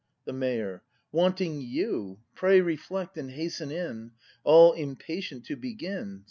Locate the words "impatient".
4.73-5.45